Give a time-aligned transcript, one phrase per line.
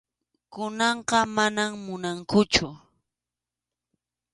[0.53, 2.67] Kunanqa manam munankuchu.